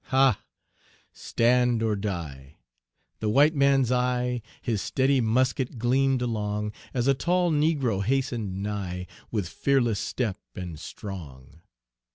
[0.05, 0.41] "Ha,
[1.13, 2.57] stand or die!"
[3.19, 9.05] The white man's eye His steady musket gleamed along, As a tall negro hastened nigh,
[9.29, 11.61] With fearless step and strong.